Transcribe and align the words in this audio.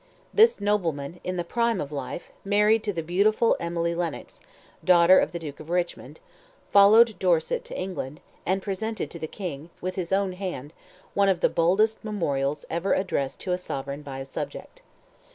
This 0.33 0.59
nobleman, 0.59 1.19
in 1.23 1.37
the 1.37 1.43
prime 1.43 1.79
of 1.79 1.91
life, 1.91 2.29
married 2.43 2.83
to 2.85 2.91
the 2.91 3.03
beautiful 3.03 3.55
Emily 3.59 3.93
Lennox, 3.93 4.41
daughter 4.83 5.19
of 5.19 5.31
the 5.31 5.37
Duke 5.37 5.59
of 5.59 5.69
Richmond, 5.69 6.19
followed 6.71 7.19
Dorset 7.19 7.63
to 7.65 7.79
England, 7.79 8.19
and 8.43 8.63
presented 8.63 9.11
to 9.11 9.19
the 9.19 9.27
King, 9.27 9.69
with 9.79 9.93
his 9.97 10.11
own 10.11 10.31
hand, 10.33 10.73
one 11.13 11.29
of 11.29 11.41
the 11.41 11.49
boldest 11.49 12.03
memorials 12.03 12.65
ever 12.67 12.95
addressed 12.95 13.41
to 13.41 13.51
a 13.51 13.59
sovereign 13.59 14.01
by 14.01 14.17
a 14.17 14.25
subject. 14.25 14.81